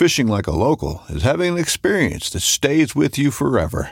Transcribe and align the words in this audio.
Fishing 0.00 0.28
like 0.28 0.46
a 0.46 0.50
local 0.50 1.02
is 1.10 1.24
having 1.24 1.52
an 1.52 1.58
experience 1.58 2.30
that 2.30 2.40
stays 2.40 2.96
with 2.96 3.18
you 3.18 3.30
forever. 3.30 3.90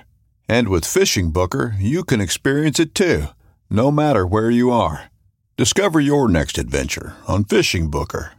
And 0.49 0.71
with 0.71 0.87
Fishing 0.87 1.33
Booker, 1.33 1.75
you 1.79 2.03
can 2.03 2.19
experience 2.19 2.81
it 2.81 2.95
too, 2.95 3.27
no 3.69 3.91
matter 3.91 4.27
where 4.27 4.51
you 4.51 4.71
are. 4.71 5.11
Discover 5.59 6.01
your 6.01 6.27
next 6.27 6.57
adventure 6.57 7.15
on 7.27 7.45
Fishing 7.45 7.91
Booker. 7.91 8.33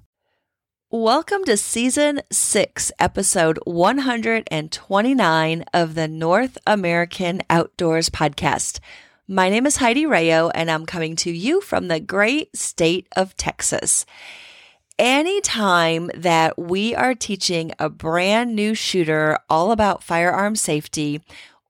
Welcome 0.90 1.44
to 1.44 1.58
season 1.58 2.22
six, 2.32 2.92
episode 2.98 3.60
129 3.66 5.66
of 5.72 5.94
the 5.94 6.08
North 6.08 6.58
American 6.66 7.44
Outdoors 7.52 8.10
Podcast. 8.10 8.80
My 9.28 9.48
name 9.48 9.68
is 9.68 9.78
Heidi 9.78 10.08
Rayo, 10.08 10.50
and 10.56 10.72
I'm 10.72 10.88
coming 10.88 11.16
to 11.18 11.30
you 11.30 11.62
from 11.62 11.88
the 11.88 12.00
great 12.00 12.58
state 12.58 13.08
of 13.16 13.38
Texas 13.38 14.08
anytime 15.00 16.12
that 16.14 16.60
we 16.60 16.94
are 16.94 17.16
teaching 17.16 17.72
a 17.80 17.90
brand 17.90 18.56
new 18.56 18.76
shooter 18.76 19.40
all 19.50 19.72
about 19.72 20.04
firearm 20.04 20.56
safety, 20.56 21.22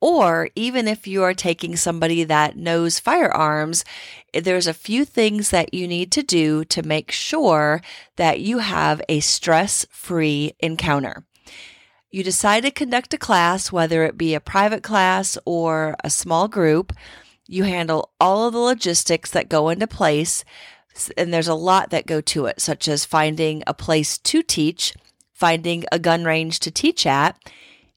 or 0.01 0.49
even 0.55 0.87
if 0.87 1.07
you 1.07 1.23
are 1.23 1.33
taking 1.33 1.75
somebody 1.75 2.23
that 2.23 2.57
knows 2.57 2.99
firearms, 2.99 3.85
there's 4.33 4.67
a 4.67 4.73
few 4.73 5.05
things 5.05 5.51
that 5.51 5.73
you 5.73 5.87
need 5.87 6.11
to 6.13 6.23
do 6.23 6.65
to 6.65 6.81
make 6.81 7.11
sure 7.11 7.81
that 8.15 8.39
you 8.39 8.59
have 8.59 9.01
a 9.07 9.19
stress 9.19 9.85
free 9.91 10.53
encounter. 10.59 11.25
You 12.09 12.23
decide 12.23 12.63
to 12.63 12.71
conduct 12.71 13.13
a 13.13 13.17
class, 13.17 13.71
whether 13.71 14.03
it 14.03 14.17
be 14.17 14.33
a 14.33 14.39
private 14.39 14.81
class 14.81 15.37
or 15.45 15.95
a 16.03 16.09
small 16.09 16.47
group. 16.47 16.91
You 17.45 17.63
handle 17.63 18.11
all 18.19 18.47
of 18.47 18.53
the 18.53 18.59
logistics 18.59 19.29
that 19.31 19.49
go 19.49 19.69
into 19.69 19.85
place 19.85 20.43
and 21.17 21.33
there's 21.33 21.47
a 21.47 21.53
lot 21.53 21.89
that 21.91 22.05
go 22.05 22.21
to 22.21 22.45
it, 22.45 22.59
such 22.59 22.87
as 22.87 23.05
finding 23.05 23.63
a 23.65 23.73
place 23.73 24.17
to 24.17 24.41
teach, 24.41 24.93
finding 25.33 25.85
a 25.91 25.99
gun 25.99 26.25
range 26.25 26.59
to 26.59 26.71
teach 26.71 27.05
at, 27.05 27.37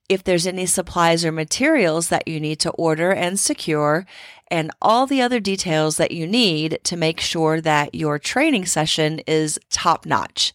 if 0.08 0.22
there's 0.22 0.46
any 0.46 0.66
supplies 0.66 1.24
or 1.24 1.32
materials 1.32 2.08
that 2.08 2.28
you 2.28 2.38
need 2.38 2.60
to 2.60 2.70
order 2.72 3.12
and 3.12 3.40
secure, 3.40 4.06
and 4.48 4.70
all 4.82 5.06
the 5.06 5.22
other 5.22 5.40
details 5.40 5.96
that 5.96 6.10
you 6.10 6.26
need 6.26 6.78
to 6.84 6.96
make 6.96 7.20
sure 7.20 7.60
that 7.60 7.94
your 7.94 8.18
training 8.18 8.66
session 8.66 9.20
is 9.26 9.58
top 9.70 10.04
notch. 10.04 10.52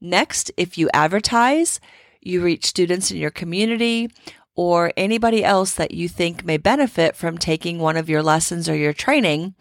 Next, 0.00 0.50
if 0.58 0.76
you 0.76 0.90
advertise, 0.92 1.80
you 2.20 2.42
reach 2.42 2.66
students 2.66 3.10
in 3.10 3.16
your 3.16 3.30
community 3.30 4.10
or 4.54 4.92
anybody 4.96 5.42
else 5.42 5.74
that 5.74 5.92
you 5.92 6.08
think 6.08 6.44
may 6.44 6.58
benefit 6.58 7.16
from 7.16 7.38
taking 7.38 7.78
one 7.78 7.96
of 7.96 8.08
your 8.10 8.22
lessons 8.22 8.68
or 8.68 8.76
your 8.76 8.92
training, 8.92 9.54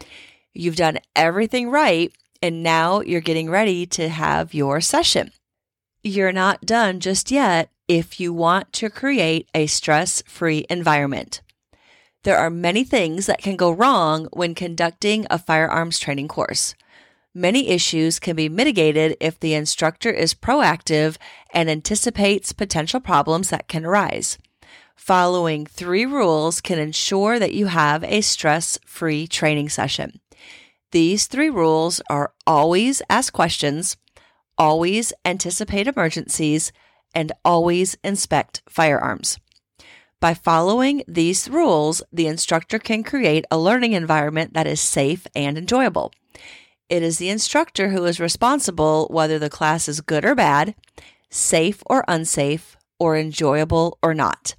You've 0.53 0.75
done 0.75 1.00
everything 1.16 1.69
right, 1.69 2.14
and 2.41 2.62
now 2.62 3.02
you're 3.02 3.22
getting 3.22 3.50
ready 3.50 3.86
to 3.88 4.09
have 4.09 4.53
your 4.53 4.81
session. 4.81 5.31
You're 6.03 6.31
not 6.31 6.66
done 6.66 7.00
just 7.00 7.31
yet 7.31 7.69
if 7.88 8.19
you 8.19 8.34
want 8.34 8.72
to 8.74 8.90
create 8.90 9.50
a 9.53 9.68
stress 9.68 10.22
free 10.28 10.66
environment. 10.69 11.41
There 12.24 12.38
are 12.38 12.50
many 12.50 12.84
things 12.84 13.25
that 13.25 13.41
can 13.41 13.56
go 13.56 13.72
wrong 13.72 14.28
when 14.31 14.56
conducting 14.56 15.25
a 15.30 15.38
firearms 15.38 16.00
training 16.00 16.28
course. 16.28 16.75
Many 17.34 17.70
issues 17.70 18.20
can 18.20 18.35
be 18.35 18.47
mitigated 18.47 19.18
if 19.20 19.40
the 19.40 19.56
instructor 19.56 20.12
is 20.12 20.35
proactive 20.35 21.18
and 21.52 21.70
anticipates 21.70 22.53
potential 22.53 23.00
problems 23.00 23.50
that 23.50 23.68
can 23.68 23.85
arise. 23.85 24.38
Following 24.96 25.66
three 25.66 26.06
rules 26.06 26.62
can 26.62 26.80
ensure 26.80 27.40
that 27.40 27.53
you 27.53 27.66
have 27.66 28.03
a 28.03 28.22
stress 28.22 28.78
free 28.85 29.28
training 29.28 29.70
session. 29.70 30.20
These 30.94 31.26
three 31.26 31.50
rules 31.50 32.04
are 32.08 32.34
always 32.46 33.02
ask 33.09 33.34
questions, 33.34 33.98
always 34.59 35.12
anticipate 35.26 35.88
emergencies, 35.88 36.72
and 37.16 37.31
always 37.44 37.98
inspect 38.04 38.62
firearms. 38.70 39.40
By 40.20 40.36
following 40.36 41.03
these 41.08 41.50
rules, 41.50 42.03
the 42.14 42.28
instructor 42.28 42.78
can 42.78 43.02
create 43.02 43.44
a 43.50 43.58
learning 43.58 43.94
environment 43.94 44.53
that 44.53 44.68
is 44.68 44.80
safe 44.80 45.26
and 45.36 45.58
enjoyable. 45.58 46.12
It 46.90 47.02
is 47.02 47.18
the 47.18 47.30
instructor 47.30 47.90
who 47.90 48.06
is 48.06 48.20
responsible 48.20 49.08
whether 49.09 49.40
the 49.40 49.50
class 49.50 49.88
is 49.88 50.00
good 50.00 50.24
or 50.24 50.36
bad, 50.36 50.76
safe 51.32 51.82
or 51.88 52.06
unsafe, 52.08 52.78
or 53.00 53.18
enjoyable 53.18 53.98
or 54.03 54.14
not. 54.14 54.53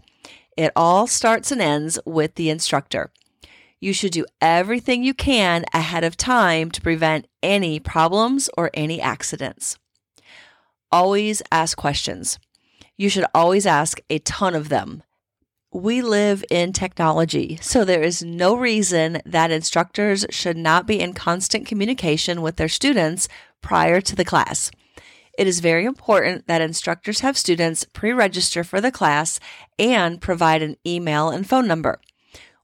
It 0.56 0.72
all 0.74 1.06
starts 1.06 1.52
and 1.52 1.62
ends 1.62 1.96
with 2.04 2.34
the 2.34 2.50
instructor. 2.50 3.12
You 3.84 3.92
should 3.92 4.12
do 4.12 4.24
everything 4.40 5.04
you 5.04 5.12
can 5.12 5.66
ahead 5.74 6.04
of 6.04 6.16
time 6.16 6.70
to 6.70 6.80
prevent 6.80 7.28
any 7.42 7.78
problems 7.78 8.48
or 8.56 8.70
any 8.72 8.98
accidents. 8.98 9.78
Always 10.90 11.42
ask 11.52 11.76
questions. 11.76 12.38
You 12.96 13.10
should 13.10 13.26
always 13.34 13.66
ask 13.66 14.00
a 14.08 14.20
ton 14.20 14.54
of 14.54 14.70
them. 14.70 15.02
We 15.70 16.00
live 16.00 16.42
in 16.50 16.72
technology, 16.72 17.58
so 17.60 17.84
there 17.84 18.02
is 18.02 18.22
no 18.22 18.56
reason 18.56 19.20
that 19.26 19.50
instructors 19.50 20.24
should 20.30 20.56
not 20.56 20.86
be 20.86 20.98
in 20.98 21.12
constant 21.12 21.66
communication 21.66 22.40
with 22.40 22.56
their 22.56 22.70
students 22.70 23.28
prior 23.60 24.00
to 24.00 24.16
the 24.16 24.24
class. 24.24 24.70
It 25.36 25.46
is 25.46 25.60
very 25.60 25.84
important 25.84 26.46
that 26.46 26.62
instructors 26.62 27.20
have 27.20 27.36
students 27.36 27.84
pre 27.92 28.12
register 28.12 28.64
for 28.64 28.80
the 28.80 28.90
class 28.90 29.38
and 29.78 30.22
provide 30.22 30.62
an 30.62 30.78
email 30.86 31.28
and 31.28 31.46
phone 31.46 31.68
number. 31.68 32.00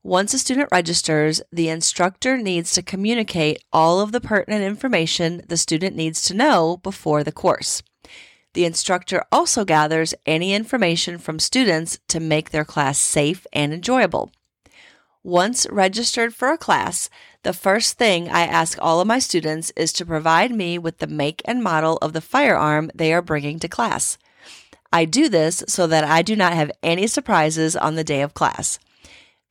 Once 0.03 0.33
a 0.33 0.39
student 0.39 0.69
registers, 0.73 1.43
the 1.53 1.69
instructor 1.69 2.39
needs 2.39 2.73
to 2.73 2.83
communicate 2.83 3.63
all 3.71 4.01
of 4.01 4.13
the 4.13 4.21
pertinent 4.21 4.65
information 4.65 5.43
the 5.49 5.59
student 5.59 5.95
needs 5.95 6.23
to 6.23 6.33
know 6.33 6.79
before 6.79 7.23
the 7.23 7.33
course. 7.33 7.83
The 8.55 8.65
instructor 8.65 9.25
also 9.31 9.63
gathers 9.65 10.15
any 10.25 10.55
information 10.55 11.19
from 11.19 11.39
students 11.39 11.99
to 12.09 12.19
make 12.19 12.49
their 12.49 12.65
class 12.65 12.99
safe 12.99 13.47
and 13.53 13.75
enjoyable. 13.75 14.33
Once 15.23 15.67
registered 15.71 16.35
for 16.35 16.49
a 16.49 16.57
class, 16.57 17.11
the 17.43 17.53
first 17.53 17.99
thing 17.99 18.27
I 18.31 18.47
ask 18.47 18.79
all 18.81 19.03
of 19.03 19.07
my 19.07 19.19
students 19.19 19.71
is 19.77 19.93
to 19.93 20.07
provide 20.07 20.51
me 20.51 20.79
with 20.79 20.99
the 20.99 21.07
make 21.07 21.43
and 21.45 21.63
model 21.63 21.99
of 21.99 22.15
the 22.15 22.23
firearm 22.23 22.91
they 22.95 23.13
are 23.13 23.21
bringing 23.21 23.59
to 23.59 23.69
class. 23.69 24.17
I 24.91 25.05
do 25.05 25.29
this 25.29 25.63
so 25.69 25.87
that 25.87 26.05
I 26.05 26.23
do 26.23 26.35
not 26.35 26.55
have 26.55 26.73
any 26.83 27.07
surprises 27.07 27.77
on 27.77 27.97
the 27.97 28.03
day 28.03 28.23
of 28.23 28.33
class. 28.33 28.79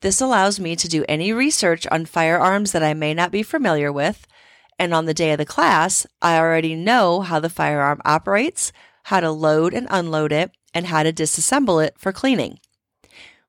This 0.00 0.20
allows 0.20 0.58
me 0.58 0.76
to 0.76 0.88
do 0.88 1.04
any 1.08 1.32
research 1.32 1.86
on 1.88 2.06
firearms 2.06 2.72
that 2.72 2.82
I 2.82 2.94
may 2.94 3.12
not 3.12 3.30
be 3.30 3.42
familiar 3.42 3.92
with. 3.92 4.26
And 4.78 4.94
on 4.94 5.04
the 5.04 5.14
day 5.14 5.32
of 5.32 5.38
the 5.38 5.44
class, 5.44 6.06
I 6.22 6.38
already 6.38 6.74
know 6.74 7.20
how 7.20 7.38
the 7.38 7.50
firearm 7.50 8.00
operates, 8.04 8.72
how 9.04 9.20
to 9.20 9.30
load 9.30 9.74
and 9.74 9.86
unload 9.90 10.32
it, 10.32 10.52
and 10.72 10.86
how 10.86 11.02
to 11.02 11.12
disassemble 11.12 11.84
it 11.84 11.98
for 11.98 12.12
cleaning. 12.12 12.60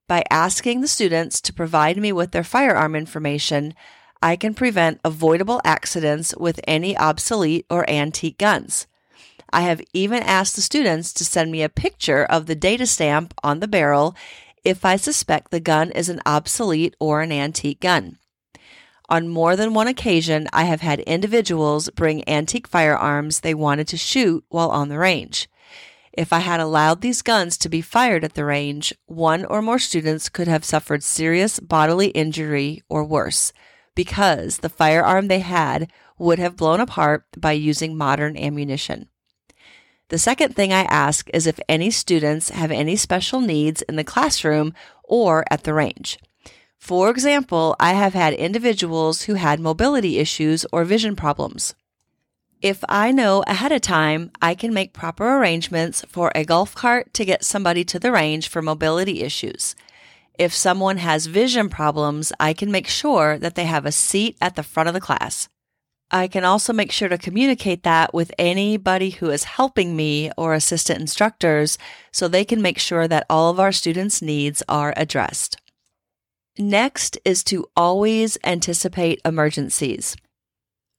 By 0.08 0.24
asking 0.30 0.82
the 0.82 0.90
students 0.90 1.40
to 1.42 1.54
provide 1.54 1.96
me 1.96 2.12
with 2.12 2.32
their 2.32 2.44
firearm 2.44 2.96
information, 2.96 3.74
I 4.22 4.36
can 4.36 4.54
prevent 4.54 5.00
avoidable 5.06 5.62
accidents 5.64 6.36
with 6.36 6.60
any 6.68 6.98
obsolete 6.98 7.66
or 7.70 7.90
antique 7.90 8.38
guns. 8.38 8.88
I 9.54 9.62
have 9.62 9.82
even 9.94 10.22
asked 10.24 10.56
the 10.56 10.62
students 10.62 11.14
to 11.14 11.26
send 11.26 11.52
me 11.52 11.64
a 11.64 11.70
picture 11.70 12.26
of 12.26 12.46
the 12.46 12.56
data 12.56 12.86
stamp 12.86 13.34
on 13.42 13.62
the 13.62 13.68
barrel 13.68 14.16
if 14.64 14.86
I 14.86 14.96
suspect 14.96 15.52
the 15.52 15.60
gun 15.60 15.92
is 15.92 16.10
an 16.10 16.22
obsolete 16.26 16.96
or 17.00 17.22
an 17.22 17.32
antique 17.32 17.80
gun. 17.80 18.18
On 19.10 19.28
more 19.28 19.56
than 19.56 19.74
one 19.74 19.88
occasion, 19.88 20.48
I 20.54 20.64
have 20.64 20.82
had 20.82 21.02
individuals 21.02 21.90
bring 21.90 22.28
antique 22.30 22.68
firearms 22.68 23.40
they 23.42 23.54
wanted 23.54 23.88
to 23.90 23.98
shoot 23.98 24.46
while 24.50 24.70
on 24.70 24.90
the 24.90 24.98
range. 24.98 25.50
If 26.14 26.32
I 26.32 26.40
had 26.40 26.60
allowed 26.60 27.02
these 27.02 27.22
guns 27.22 27.58
to 27.58 27.70
be 27.70 27.82
fired 27.82 28.24
at 28.24 28.34
the 28.34 28.46
range, 28.46 28.94
one 29.06 29.46
or 29.46 29.62
more 29.62 29.80
students 29.80 30.30
could 30.30 30.48
have 30.48 30.66
suffered 30.66 31.04
serious 31.04 31.60
bodily 31.60 32.08
injury 32.10 32.84
or 32.90 33.04
worse 33.04 33.54
because 33.96 34.58
the 34.58 34.70
firearm 34.70 35.28
they 35.28 35.40
had 35.40 35.92
would 36.18 36.40
have 36.40 36.56
blown 36.56 36.80
apart 36.80 37.26
by 37.38 37.52
using 37.52 37.98
modern 37.98 38.38
ammunition. 38.38 39.08
The 40.12 40.20
second 40.20 40.58
thing 40.58 40.74
I 40.74 40.82
ask 40.82 41.30
is 41.34 41.48
if 41.48 41.58
any 41.70 41.90
students 41.90 42.50
have 42.50 42.70
any 42.70 42.98
special 42.98 43.40
needs 43.40 43.82
in 43.84 43.96
the 43.96 44.04
classroom 44.04 44.74
or 45.06 45.46
at 45.50 45.64
the 45.64 45.74
range. 45.74 46.20
For 46.78 47.10
example, 47.10 47.78
I 47.80 47.94
have 47.94 48.14
had 48.14 48.34
individuals 48.34 49.22
who 49.22 49.36
had 49.36 49.62
mobility 49.62 50.18
issues 50.18 50.66
or 50.74 50.84
vision 50.84 51.16
problems. 51.16 51.76
If 52.62 52.84
I 52.90 53.14
know 53.14 53.46
ahead 53.48 53.72
of 53.72 53.80
time, 53.80 54.32
I 54.42 54.54
can 54.54 54.74
make 54.74 54.92
proper 54.92 55.38
arrangements 55.38 56.04
for 56.10 56.30
a 56.36 56.44
golf 56.44 56.76
cart 56.76 57.14
to 57.14 57.24
get 57.24 57.46
somebody 57.46 57.86
to 57.86 57.98
the 57.98 58.12
range 58.12 58.50
for 58.50 58.62
mobility 58.62 59.22
issues. 59.22 59.78
If 60.38 60.54
someone 60.54 60.98
has 60.98 61.28
vision 61.28 61.70
problems, 61.70 62.34
I 62.38 62.52
can 62.52 62.70
make 62.70 62.90
sure 62.90 63.40
that 63.40 63.56
they 63.56 63.66
have 63.66 63.86
a 63.86 63.94
seat 63.94 64.36
at 64.42 64.58
the 64.58 64.64
front 64.64 64.90
of 64.90 64.94
the 64.94 65.00
class. 65.00 65.48
I 66.12 66.28
can 66.28 66.44
also 66.44 66.74
make 66.74 66.92
sure 66.92 67.08
to 67.08 67.18
communicate 67.18 67.84
that 67.84 68.14
with 68.14 68.34
anybody 68.38 69.12
who 69.12 69.30
is 69.30 69.46
helping 69.46 69.96
me 69.96 70.30
or 70.38 70.54
assistant 70.54 71.00
instructors 71.00 71.78
so 72.12 72.28
they 72.28 72.44
can 72.44 72.62
make 72.62 72.78
sure 72.78 73.08
that 73.08 73.26
all 73.30 73.50
of 73.50 73.60
our 73.60 73.72
students' 73.72 74.22
needs 74.22 74.62
are 74.68 74.94
addressed. 74.98 75.58
Next 76.58 77.18
is 77.24 77.46
to 77.46 77.66
always 77.78 78.38
anticipate 78.44 79.22
emergencies. 79.24 80.18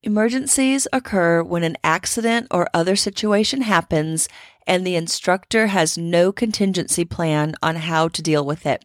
Emergencies 0.03 0.88
occur 0.93 1.43
when 1.43 1.62
an 1.62 1.76
accident 1.85 2.47
or 2.50 2.69
other 2.73 2.97
situation 2.97 3.61
happens 3.61 4.29
and 4.67 4.87
the 4.87 4.97
instructor 4.97 5.69
has 5.69 5.99
no 5.99 6.32
contingency 6.32 7.05
plan 7.05 7.55
on 7.62 7.76
how 7.76 8.08
to 8.08 8.23
deal 8.23 8.44
with 8.44 8.65
it. 8.65 8.85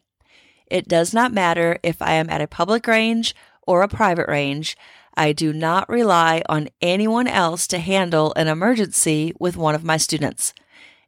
It 0.70 0.88
does 0.88 1.14
not 1.14 1.34
matter 1.34 1.80
if 1.82 2.02
I 2.02 2.14
am 2.14 2.30
at 2.30 2.42
a 2.42 2.48
public 2.48 2.86
range 2.86 3.34
or 3.66 3.82
a 3.82 3.88
private 3.88 4.28
range. 4.28 4.76
I 5.18 5.34
do 5.34 5.52
not 5.52 5.90
rely 5.90 6.44
on 6.48 6.70
anyone 6.80 7.28
else 7.28 7.66
to 7.68 7.80
handle 7.80 8.32
an 8.36 8.48
emergency 8.48 9.34
with 9.40 9.58
one 9.58 9.74
of 9.74 9.84
my 9.84 9.98
students. 9.98 10.54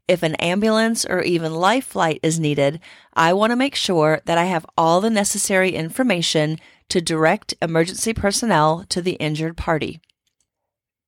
If 0.07 0.23
an 0.23 0.33
ambulance 0.35 1.05
or 1.05 1.21
even 1.21 1.53
life 1.53 1.85
flight 1.85 2.19
is 2.23 2.39
needed, 2.39 2.79
I 3.13 3.31
want 3.33 3.51
to 3.51 3.55
make 3.55 3.75
sure 3.75 4.21
that 4.25 4.39
I 4.39 4.45
have 4.45 4.65
all 4.75 4.99
the 4.99 5.11
necessary 5.11 5.75
information 5.75 6.59
to 6.89 6.99
direct 6.99 7.53
emergency 7.61 8.13
personnel 8.13 8.83
to 8.89 8.99
the 9.03 9.13
injured 9.13 9.55
party. 9.55 10.01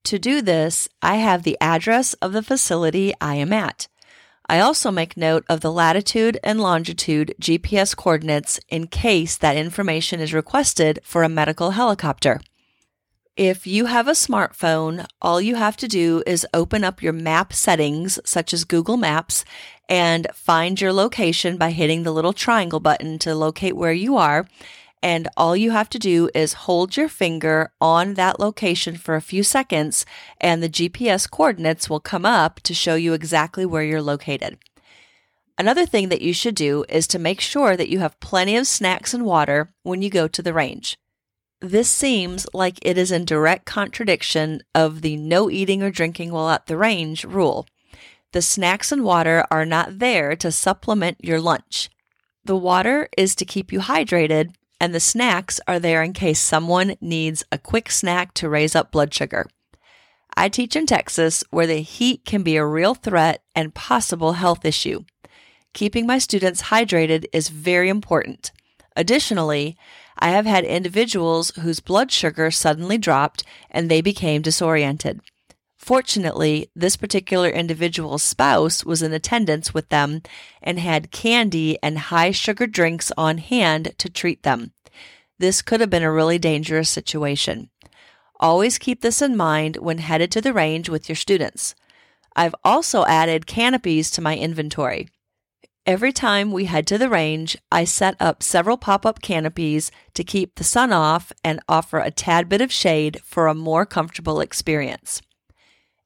To 0.04 0.20
do 0.20 0.40
this, 0.40 0.88
I 1.02 1.16
have 1.16 1.42
the 1.42 1.58
address 1.60 2.14
of 2.14 2.32
the 2.32 2.42
facility 2.42 3.12
I 3.20 3.34
am 3.34 3.52
at. 3.52 3.88
I 4.48 4.60
also 4.60 4.92
make 4.92 5.16
note 5.16 5.44
of 5.48 5.60
the 5.60 5.72
latitude 5.72 6.38
and 6.44 6.60
longitude 6.60 7.34
GPS 7.40 7.96
coordinates 7.96 8.60
in 8.68 8.86
case 8.86 9.36
that 9.36 9.56
information 9.56 10.20
is 10.20 10.32
requested 10.32 11.00
for 11.02 11.24
a 11.24 11.28
medical 11.28 11.72
helicopter. 11.72 12.40
If 13.36 13.66
you 13.66 13.86
have 13.86 14.08
a 14.08 14.12
smartphone, 14.12 15.06
all 15.22 15.40
you 15.40 15.54
have 15.54 15.78
to 15.78 15.88
do 15.88 16.22
is 16.26 16.46
open 16.52 16.84
up 16.84 17.02
your 17.02 17.14
map 17.14 17.54
settings, 17.54 18.18
such 18.26 18.52
as 18.52 18.64
Google 18.64 18.98
Maps, 18.98 19.46
and 19.88 20.26
find 20.34 20.78
your 20.78 20.92
location 20.92 21.56
by 21.56 21.70
hitting 21.70 22.02
the 22.02 22.12
little 22.12 22.34
triangle 22.34 22.78
button 22.78 23.18
to 23.20 23.34
locate 23.34 23.74
where 23.74 23.92
you 23.92 24.18
are. 24.18 24.46
And 25.02 25.28
all 25.34 25.56
you 25.56 25.70
have 25.70 25.88
to 25.90 25.98
do 25.98 26.28
is 26.34 26.52
hold 26.52 26.98
your 26.98 27.08
finger 27.08 27.72
on 27.80 28.14
that 28.14 28.38
location 28.38 28.98
for 28.98 29.14
a 29.14 29.22
few 29.22 29.42
seconds, 29.42 30.04
and 30.38 30.62
the 30.62 30.68
GPS 30.68 31.28
coordinates 31.28 31.88
will 31.88 32.00
come 32.00 32.26
up 32.26 32.60
to 32.60 32.74
show 32.74 32.96
you 32.96 33.14
exactly 33.14 33.64
where 33.64 33.82
you're 33.82 34.02
located. 34.02 34.58
Another 35.56 35.86
thing 35.86 36.10
that 36.10 36.20
you 36.20 36.34
should 36.34 36.54
do 36.54 36.84
is 36.90 37.06
to 37.06 37.18
make 37.18 37.40
sure 37.40 37.78
that 37.78 37.88
you 37.88 38.00
have 38.00 38.20
plenty 38.20 38.58
of 38.58 38.66
snacks 38.66 39.14
and 39.14 39.24
water 39.24 39.72
when 39.84 40.02
you 40.02 40.10
go 40.10 40.28
to 40.28 40.42
the 40.42 40.52
range. 40.52 40.98
This 41.62 41.88
seems 41.88 42.44
like 42.52 42.80
it 42.82 42.98
is 42.98 43.12
in 43.12 43.24
direct 43.24 43.66
contradiction 43.66 44.62
of 44.74 45.00
the 45.00 45.16
no 45.16 45.48
eating 45.48 45.80
or 45.80 45.92
drinking 45.92 46.32
while 46.32 46.50
at 46.50 46.66
the 46.66 46.76
range 46.76 47.24
rule. 47.24 47.68
The 48.32 48.42
snacks 48.42 48.90
and 48.90 49.04
water 49.04 49.46
are 49.48 49.64
not 49.64 50.00
there 50.00 50.34
to 50.34 50.50
supplement 50.50 51.24
your 51.24 51.40
lunch. 51.40 51.88
The 52.44 52.56
water 52.56 53.08
is 53.16 53.36
to 53.36 53.44
keep 53.44 53.70
you 53.70 53.78
hydrated, 53.78 54.54
and 54.80 54.92
the 54.92 54.98
snacks 54.98 55.60
are 55.68 55.78
there 55.78 56.02
in 56.02 56.14
case 56.14 56.40
someone 56.40 56.96
needs 57.00 57.44
a 57.52 57.58
quick 57.58 57.92
snack 57.92 58.34
to 58.34 58.48
raise 58.48 58.74
up 58.74 58.90
blood 58.90 59.14
sugar. 59.14 59.46
I 60.36 60.48
teach 60.48 60.74
in 60.74 60.86
Texas 60.86 61.44
where 61.50 61.68
the 61.68 61.82
heat 61.82 62.24
can 62.24 62.42
be 62.42 62.56
a 62.56 62.66
real 62.66 62.96
threat 62.96 63.44
and 63.54 63.72
possible 63.72 64.32
health 64.32 64.64
issue. 64.64 65.04
Keeping 65.74 66.08
my 66.08 66.18
students 66.18 66.62
hydrated 66.62 67.26
is 67.32 67.50
very 67.50 67.88
important. 67.88 68.50
Additionally, 68.96 69.76
I 70.22 70.28
have 70.28 70.46
had 70.46 70.64
individuals 70.64 71.50
whose 71.62 71.80
blood 71.80 72.12
sugar 72.12 72.52
suddenly 72.52 72.96
dropped 72.96 73.42
and 73.72 73.90
they 73.90 74.00
became 74.00 74.40
disoriented. 74.40 75.20
Fortunately, 75.76 76.70
this 76.76 76.94
particular 76.94 77.48
individual's 77.48 78.22
spouse 78.22 78.84
was 78.84 79.02
in 79.02 79.12
attendance 79.12 79.74
with 79.74 79.88
them 79.88 80.22
and 80.62 80.78
had 80.78 81.10
candy 81.10 81.76
and 81.82 81.98
high 81.98 82.30
sugar 82.30 82.68
drinks 82.68 83.10
on 83.18 83.38
hand 83.38 83.94
to 83.98 84.08
treat 84.08 84.44
them. 84.44 84.70
This 85.40 85.60
could 85.60 85.80
have 85.80 85.90
been 85.90 86.04
a 86.04 86.12
really 86.12 86.38
dangerous 86.38 86.88
situation. 86.88 87.70
Always 88.38 88.78
keep 88.78 89.00
this 89.00 89.22
in 89.22 89.36
mind 89.36 89.78
when 89.78 89.98
headed 89.98 90.30
to 90.30 90.40
the 90.40 90.52
range 90.52 90.88
with 90.88 91.08
your 91.08 91.16
students. 91.16 91.74
I've 92.36 92.54
also 92.62 93.04
added 93.06 93.48
canopies 93.48 94.08
to 94.12 94.22
my 94.22 94.36
inventory. 94.36 95.08
Every 95.84 96.12
time 96.12 96.52
we 96.52 96.66
head 96.66 96.86
to 96.88 96.98
the 96.98 97.08
range, 97.08 97.56
I 97.72 97.82
set 97.82 98.14
up 98.20 98.40
several 98.40 98.76
pop 98.76 99.04
up 99.04 99.20
canopies 99.20 99.90
to 100.14 100.22
keep 100.22 100.54
the 100.54 100.62
sun 100.62 100.92
off 100.92 101.32
and 101.42 101.58
offer 101.68 101.98
a 101.98 102.12
tad 102.12 102.48
bit 102.48 102.60
of 102.60 102.70
shade 102.70 103.18
for 103.24 103.48
a 103.48 103.54
more 103.54 103.84
comfortable 103.84 104.40
experience. 104.40 105.20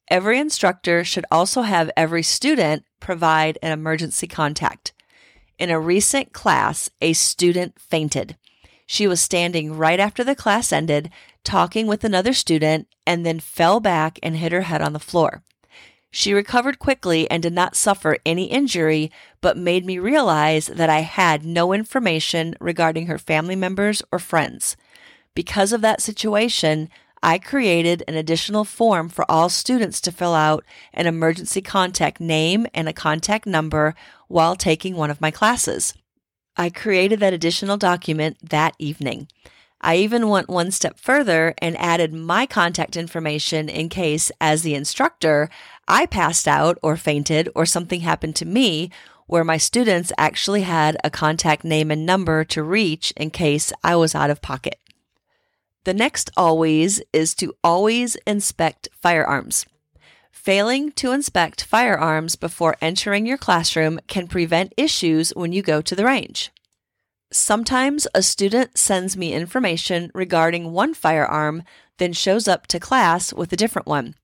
Every 0.08 0.38
instructor 0.38 1.04
should 1.04 1.26
also 1.30 1.60
have 1.60 1.90
every 1.94 2.22
student 2.22 2.84
provide 3.00 3.58
an 3.60 3.70
emergency 3.70 4.26
contact. 4.26 4.94
In 5.58 5.68
a 5.68 5.78
recent 5.78 6.32
class, 6.32 6.88
a 7.02 7.12
student 7.12 7.78
fainted. 7.78 8.38
She 8.86 9.06
was 9.06 9.20
standing 9.20 9.76
right 9.76 10.00
after 10.00 10.24
the 10.24 10.34
class 10.34 10.72
ended, 10.72 11.10
talking 11.44 11.86
with 11.86 12.02
another 12.02 12.32
student, 12.32 12.88
and 13.06 13.26
then 13.26 13.40
fell 13.40 13.80
back 13.80 14.18
and 14.22 14.38
hit 14.38 14.52
her 14.52 14.62
head 14.62 14.80
on 14.80 14.94
the 14.94 14.98
floor. 14.98 15.42
She 16.10 16.32
recovered 16.32 16.78
quickly 16.78 17.30
and 17.30 17.42
did 17.42 17.52
not 17.52 17.76
suffer 17.76 18.18
any 18.24 18.44
injury, 18.44 19.10
but 19.40 19.56
made 19.56 19.84
me 19.84 19.98
realize 19.98 20.66
that 20.66 20.88
I 20.88 21.00
had 21.00 21.44
no 21.44 21.72
information 21.72 22.54
regarding 22.60 23.06
her 23.06 23.18
family 23.18 23.56
members 23.56 24.02
or 24.10 24.18
friends. 24.18 24.76
Because 25.34 25.72
of 25.72 25.82
that 25.82 26.00
situation, 26.00 26.88
I 27.22 27.38
created 27.38 28.04
an 28.06 28.14
additional 28.14 28.64
form 28.64 29.08
for 29.08 29.30
all 29.30 29.48
students 29.48 30.00
to 30.02 30.12
fill 30.12 30.34
out 30.34 30.64
an 30.94 31.06
emergency 31.06 31.60
contact 31.60 32.20
name 32.20 32.66
and 32.72 32.88
a 32.88 32.92
contact 32.92 33.46
number 33.46 33.94
while 34.28 34.56
taking 34.56 34.96
one 34.96 35.10
of 35.10 35.20
my 35.20 35.30
classes. 35.30 35.94
I 36.56 36.70
created 36.70 37.20
that 37.20 37.32
additional 37.32 37.76
document 37.76 38.38
that 38.48 38.74
evening. 38.78 39.28
I 39.80 39.96
even 39.96 40.28
went 40.28 40.48
one 40.48 40.70
step 40.70 40.98
further 40.98 41.54
and 41.58 41.76
added 41.78 42.14
my 42.14 42.46
contact 42.46 42.96
information 42.96 43.68
in 43.68 43.88
case, 43.88 44.32
as 44.40 44.62
the 44.62 44.74
instructor, 44.74 45.50
I 45.88 46.06
passed 46.06 46.48
out 46.48 46.78
or 46.82 46.96
fainted 46.96 47.48
or 47.54 47.66
something 47.66 48.00
happened 48.00 48.36
to 48.36 48.44
me 48.44 48.90
where 49.26 49.44
my 49.44 49.56
students 49.56 50.12
actually 50.18 50.62
had 50.62 50.96
a 51.02 51.10
contact 51.10 51.64
name 51.64 51.90
and 51.90 52.06
number 52.06 52.44
to 52.44 52.62
reach 52.62 53.12
in 53.16 53.30
case 53.30 53.72
I 53.82 53.96
was 53.96 54.14
out 54.14 54.30
of 54.30 54.42
pocket. 54.42 54.78
The 55.84 55.94
next 55.94 56.30
always 56.36 57.00
is 57.12 57.34
to 57.36 57.54
always 57.62 58.16
inspect 58.26 58.88
firearms. 59.00 59.66
Failing 60.32 60.92
to 60.92 61.12
inspect 61.12 61.64
firearms 61.64 62.36
before 62.36 62.76
entering 62.80 63.26
your 63.26 63.38
classroom 63.38 63.98
can 64.06 64.28
prevent 64.28 64.74
issues 64.76 65.30
when 65.30 65.52
you 65.52 65.62
go 65.62 65.80
to 65.80 65.94
the 65.94 66.04
range. 66.04 66.50
Sometimes 67.32 68.06
a 68.14 68.22
student 68.22 68.78
sends 68.78 69.16
me 69.16 69.32
information 69.32 70.10
regarding 70.14 70.72
one 70.72 70.94
firearm, 70.94 71.64
then 71.98 72.12
shows 72.12 72.46
up 72.46 72.68
to 72.68 72.78
class 72.78 73.32
with 73.32 73.52
a 73.52 73.56
different 73.56 73.88
one. 73.88 74.14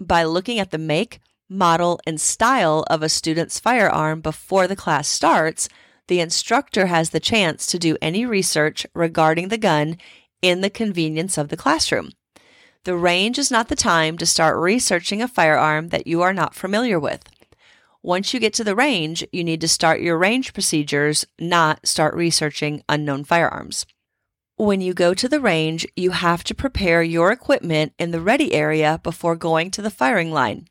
By 0.00 0.22
looking 0.22 0.60
at 0.60 0.70
the 0.70 0.78
make, 0.78 1.20
model, 1.48 1.98
and 2.06 2.20
style 2.20 2.84
of 2.88 3.02
a 3.02 3.08
student's 3.08 3.58
firearm 3.58 4.20
before 4.20 4.68
the 4.68 4.76
class 4.76 5.08
starts, 5.08 5.68
the 6.06 6.20
instructor 6.20 6.86
has 6.86 7.10
the 7.10 7.20
chance 7.20 7.66
to 7.66 7.78
do 7.78 7.96
any 8.00 8.24
research 8.24 8.86
regarding 8.94 9.48
the 9.48 9.58
gun 9.58 9.98
in 10.40 10.60
the 10.60 10.70
convenience 10.70 11.36
of 11.36 11.48
the 11.48 11.56
classroom. 11.56 12.10
The 12.84 12.96
range 12.96 13.38
is 13.38 13.50
not 13.50 13.68
the 13.68 13.76
time 13.76 14.16
to 14.18 14.26
start 14.26 14.56
researching 14.56 15.20
a 15.20 15.28
firearm 15.28 15.88
that 15.88 16.06
you 16.06 16.22
are 16.22 16.32
not 16.32 16.54
familiar 16.54 17.00
with. 17.00 17.24
Once 18.00 18.32
you 18.32 18.38
get 18.38 18.54
to 18.54 18.64
the 18.64 18.76
range, 18.76 19.26
you 19.32 19.42
need 19.42 19.60
to 19.60 19.68
start 19.68 20.00
your 20.00 20.16
range 20.16 20.54
procedures, 20.54 21.26
not 21.40 21.84
start 21.86 22.14
researching 22.14 22.82
unknown 22.88 23.24
firearms. 23.24 23.84
When 24.58 24.80
you 24.80 24.92
go 24.92 25.14
to 25.14 25.28
the 25.28 25.38
range, 25.38 25.86
you 25.94 26.10
have 26.10 26.42
to 26.42 26.54
prepare 26.54 27.00
your 27.00 27.30
equipment 27.30 27.92
in 27.96 28.10
the 28.10 28.20
ready 28.20 28.52
area 28.52 28.98
before 29.04 29.36
going 29.36 29.70
to 29.70 29.82
the 29.82 29.88
firing 29.88 30.32
line. 30.32 30.66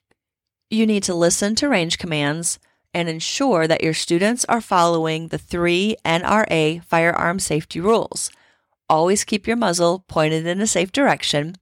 You 0.70 0.86
need 0.86 1.04
to 1.04 1.16
listen 1.16 1.56
to 1.56 1.70
range 1.70 1.98
commands 1.98 2.60
and 2.94 3.08
ensure 3.08 3.66
that 3.66 3.82
your 3.82 3.94
students 3.94 4.44
are 4.50 4.60
following 4.60 5.30
the 5.30 5.38
three 5.38 5.96
NRA 6.04 6.84
firearm 6.84 7.40
safety 7.40 7.80
rules. 7.80 8.30
Always 8.90 9.24
keep 9.24 9.48
your 9.48 9.56
muzzle 9.56 10.04
pointed 10.10 10.46
in 10.46 10.60
a 10.60 10.68
safe 10.68 10.92
direction. 10.92 11.56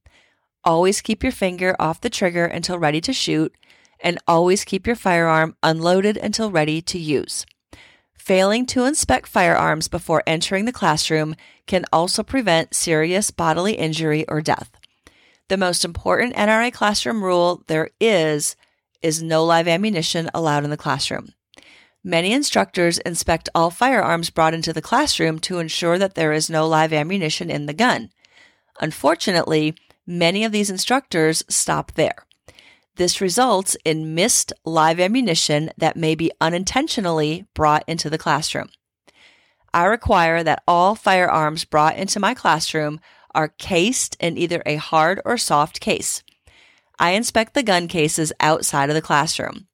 Always 0.63 1.01
keep 1.01 1.21
your 1.21 1.31
finger 1.31 1.75
off 1.79 2.01
the 2.01 2.09
trigger 2.09 2.45
until 2.45 2.79
ready 2.79 3.01
to 3.01 3.13
shoot. 3.13 3.55
And 3.99 4.17
always 4.27 4.63
keep 4.63 4.87
your 4.87 4.95
firearm 4.95 5.57
unloaded 5.61 6.17
until 6.17 6.49
ready 6.49 6.81
to 6.81 6.97
use. 6.97 7.45
Failing 8.15 8.65
to 8.65 8.85
inspect 8.85 9.27
firearms 9.27 9.87
before 9.87 10.23
entering 10.25 10.65
the 10.65 10.73
classroom 10.73 11.35
can 11.67 11.85
also 11.91 12.23
prevent 12.23 12.75
serious 12.75 13.31
bodily 13.31 13.73
injury 13.73 14.25
or 14.27 14.41
death. 14.41 14.71
The 15.47 15.57
most 15.57 15.85
important 15.85 16.35
NRA 16.35 16.73
classroom 16.73 17.23
rule 17.23 17.63
there 17.67 17.89
is 17.99 18.55
is 19.01 19.21
no 19.21 19.45
live 19.45 19.67
ammunition 19.67 20.29
allowed 20.33 20.63
in 20.63 20.71
the 20.71 20.77
classroom. 20.77 21.29
Many 22.03 22.33
instructors 22.33 22.99
inspect 22.99 23.49
all 23.55 23.69
firearms 23.71 24.29
brought 24.29 24.53
into 24.53 24.73
the 24.73 24.81
classroom 24.81 25.39
to 25.39 25.59
ensure 25.59 25.97
that 25.97 26.15
there 26.15 26.33
is 26.33 26.49
no 26.49 26.67
live 26.67 26.93
ammunition 26.93 27.49
in 27.49 27.65
the 27.65 27.73
gun. 27.73 28.09
Unfortunately, 28.79 29.75
many 30.05 30.43
of 30.43 30.51
these 30.51 30.69
instructors 30.69 31.43
stop 31.49 31.93
there. 31.93 32.25
This 32.95 33.21
results 33.21 33.75
in 33.83 34.15
missed 34.15 34.53
live 34.63 34.99
ammunition 34.99 35.71
that 35.77 35.97
may 35.97 36.15
be 36.15 36.31
unintentionally 36.39 37.45
brought 37.53 37.83
into 37.87 38.09
the 38.09 38.17
classroom. 38.17 38.69
I 39.75 39.83
require 39.87 40.41
that 40.41 40.63
all 40.65 40.95
firearms 40.95 41.65
brought 41.65 41.97
into 41.97 42.17
my 42.17 42.33
classroom 42.33 43.01
are 43.31 43.49
cased 43.49 44.15
in 44.21 44.37
either 44.37 44.63
a 44.65 44.77
hard 44.77 45.19
or 45.25 45.37
soft 45.37 45.81
case. 45.81 46.23
I 46.97 47.11
inspect 47.11 47.53
the 47.53 47.61
gun 47.61 47.89
cases 47.89 48.31
outside 48.39 48.89
of 48.89 48.95
the 48.95 49.01
classroom. 49.01 49.67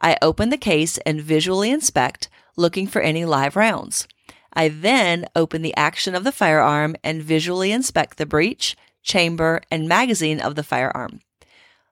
I 0.00 0.16
open 0.22 0.48
the 0.48 0.56
case 0.56 0.96
and 1.04 1.20
visually 1.20 1.70
inspect, 1.70 2.30
looking 2.56 2.86
for 2.86 3.02
any 3.02 3.26
live 3.26 3.54
rounds. 3.54 4.08
I 4.54 4.68
then 4.68 5.26
open 5.36 5.60
the 5.60 5.76
action 5.76 6.14
of 6.14 6.24
the 6.24 6.32
firearm 6.32 6.96
and 7.04 7.22
visually 7.22 7.72
inspect 7.72 8.16
the 8.16 8.24
breech, 8.24 8.74
chamber, 9.02 9.60
and 9.70 9.86
magazine 9.86 10.40
of 10.40 10.54
the 10.54 10.62
firearm. 10.62 11.20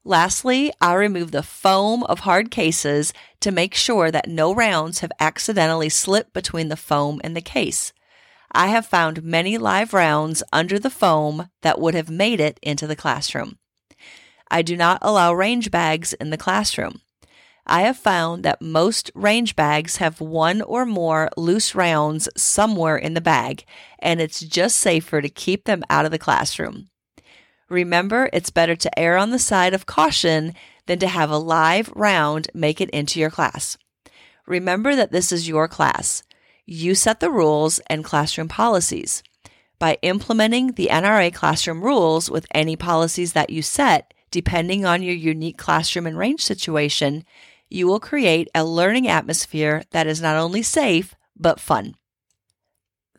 Lastly, 0.05 0.73
I 0.81 0.95
remove 0.95 1.31
the 1.31 1.43
foam 1.43 2.05
of 2.05 2.21
hard 2.21 2.51
cases 2.51 3.13
to 3.41 3.51
make 3.51 3.75
sure 3.75 4.11
that 4.11 4.29
no 4.29 4.55
rounds 4.55 5.01
have 5.01 5.13
accidentally 5.21 5.91
slipped 5.91 6.33
between 6.33 6.69
the 6.69 6.77
foam 6.77 7.21
and 7.23 7.37
the 7.37 7.43
case. 7.43 7.93
I 8.51 8.69
have 8.69 8.87
found 8.87 9.23
many 9.23 9.59
live 9.59 9.93
rounds 9.93 10.43
under 10.53 10.79
the 10.79 10.91
foam 10.91 11.51
that 11.63 11.79
would 11.79 11.95
have 11.95 12.11
made 12.11 12.41
it 12.41 12.59
into 12.63 12.87
the 12.87 12.97
classroom. 12.97 13.59
I 14.51 14.63
do 14.63 14.77
not 14.77 14.99
allow 15.03 15.35
range 15.35 15.71
bags 15.71 16.15
in 16.15 16.31
the 16.31 16.39
classroom. 16.39 17.03
I 17.67 17.83
have 17.83 17.99
found 17.99 18.43
that 18.43 18.63
most 18.63 19.13
range 19.15 19.55
bags 19.55 19.99
have 19.99 20.21
one 20.21 20.63
or 20.63 20.87
more 20.87 21.29
loose 21.37 21.75
rounds 21.75 22.29
somewhere 22.37 22.97
in 22.97 23.15
the 23.15 23.21
bag, 23.21 23.65
and 23.99 24.21
it's 24.21 24.41
just 24.41 24.81
safer 24.81 25.21
to 25.21 25.29
keep 25.29 25.67
them 25.67 25.85
out 25.89 26.07
of 26.07 26.11
the 26.11 26.19
classroom. 26.19 26.89
Remember, 27.71 28.29
it's 28.33 28.51
better 28.51 28.75
to 28.75 28.99
err 28.99 29.17
on 29.17 29.31
the 29.31 29.39
side 29.39 29.75
of 29.75 29.87
caution 29.87 30.55
than 30.87 30.99
to 30.99 31.07
have 31.07 31.31
a 31.31 31.39
live 31.39 31.89
round 31.95 32.49
make 32.53 32.81
it 32.81 32.91
into 32.91 33.21
your 33.21 33.31
class. 33.31 33.79
Remember 34.45 34.97
that 34.97 35.13
this 35.13 35.31
is 35.31 35.49
your 35.49 35.69
class. 35.69 36.25
You 36.67 36.97
set 36.97 37.21
the 37.21 37.31
rules 37.31 37.79
and 37.87 38.05
classroom 38.05 38.49
policies. 38.49 39.23
By 39.79 39.99
implementing 40.03 40.73
the 40.73 40.89
NRA 40.91 41.33
classroom 41.33 41.83
rules 41.83 42.29
with 42.29 42.45
any 42.53 42.75
policies 42.75 43.35
that 43.35 43.51
you 43.51 43.63
set, 43.63 44.13
depending 44.33 44.85
on 44.85 45.05
your 45.05 45.15
unique 45.15 45.57
classroom 45.57 46.09
and 46.09 46.19
range 46.19 46.43
situation, 46.43 47.25
you 47.69 47.87
will 47.87 48.01
create 48.01 48.49
a 48.53 48.65
learning 48.65 49.07
atmosphere 49.07 49.85
that 49.93 50.09
is 50.09 50.21
not 50.21 50.37
only 50.37 50.63
safe, 50.63 51.15
but 51.37 51.61
fun 51.61 51.95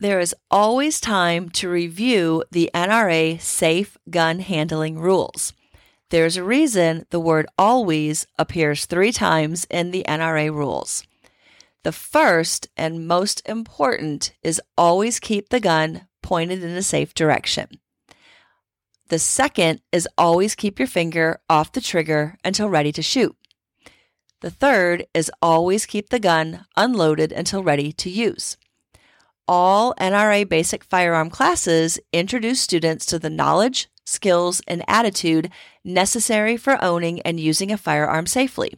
there 0.01 0.19
is 0.19 0.35
always 0.49 0.99
time 0.99 1.47
to 1.47 1.69
review 1.69 2.43
the 2.49 2.71
NRA 2.73 3.39
safe 3.39 3.99
gun 4.09 4.39
handling 4.39 4.97
rules. 4.97 5.53
There's 6.09 6.37
a 6.37 6.43
reason 6.43 7.05
the 7.11 7.19
word 7.19 7.45
always 7.55 8.25
appears 8.39 8.85
three 8.85 9.11
times 9.11 9.67
in 9.69 9.91
the 9.91 10.03
NRA 10.07 10.51
rules. 10.51 11.03
The 11.83 11.91
first 11.91 12.67
and 12.75 13.07
most 13.07 13.47
important 13.47 14.33
is 14.41 14.59
always 14.75 15.19
keep 15.19 15.49
the 15.49 15.59
gun 15.59 16.07
pointed 16.23 16.63
in 16.63 16.71
a 16.71 16.81
safe 16.81 17.13
direction. 17.13 17.67
The 19.09 19.19
second 19.19 19.81
is 19.91 20.09
always 20.17 20.55
keep 20.55 20.79
your 20.79 20.87
finger 20.87 21.41
off 21.47 21.73
the 21.73 21.81
trigger 21.81 22.39
until 22.43 22.69
ready 22.69 22.91
to 22.93 23.03
shoot. 23.03 23.35
The 24.39 24.49
third 24.49 25.05
is 25.13 25.31
always 25.43 25.85
keep 25.85 26.09
the 26.09 26.19
gun 26.19 26.65
unloaded 26.75 27.31
until 27.31 27.61
ready 27.61 27.91
to 27.91 28.09
use 28.09 28.57
all 29.51 29.93
NRA 29.95 30.47
basic 30.47 30.81
firearm 30.81 31.29
classes 31.29 31.99
introduce 32.13 32.61
students 32.61 33.05
to 33.05 33.19
the 33.19 33.29
knowledge, 33.29 33.89
skills, 34.05 34.61
and 34.65 34.81
attitude 34.87 35.51
necessary 35.83 36.55
for 36.55 36.81
owning 36.81 37.19
and 37.23 37.37
using 37.37 37.69
a 37.69 37.77
firearm 37.77 38.25
safely. 38.25 38.75